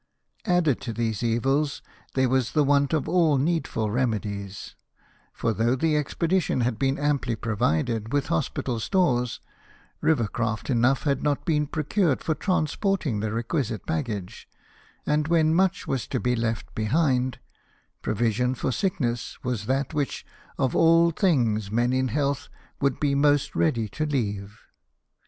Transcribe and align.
Added 0.47 0.81
to 0.81 0.93
these 0.93 1.21
evils, 1.21 1.83
there 2.15 2.27
was 2.27 2.53
the 2.53 2.63
want 2.63 2.91
of 2.91 3.07
all 3.07 3.37
needful 3.37 3.91
remedies; 3.91 4.73
for 5.31 5.53
though 5.53 5.75
the 5.75 5.95
expedition 5.95 6.61
had 6.61 6.79
been 6.79 6.97
amply 6.97 7.35
provided 7.35 8.11
with 8.11 8.25
hospital 8.29 8.79
stores, 8.79 9.41
river 10.01 10.27
craft 10.27 10.71
enough 10.71 11.03
had 11.03 11.21
not 11.21 11.45
been 11.45 11.67
procured 11.67 12.23
for 12.23 12.33
transporting 12.33 13.19
the 13.19 13.31
requisite 13.31 13.85
baggage; 13.85 14.47
and 15.05 15.27
when 15.27 15.53
much 15.53 15.85
was 15.85 16.07
to 16.07 16.19
be 16.19 16.35
left 16.35 16.73
behind, 16.73 17.37
provision 18.01 18.55
for 18.55 18.71
sickness 18.71 19.37
was 19.43 19.67
that 19.67 19.93
which 19.93 20.25
of 20.57 20.75
all 20.75 21.11
things 21.11 21.69
men 21.69 21.93
in 21.93 22.07
health 22.07 22.49
would 22.79 22.99
be 22.99 23.13
most 23.13 23.55
ready 23.55 23.87
to 23.89 24.07
leave. 24.07 24.61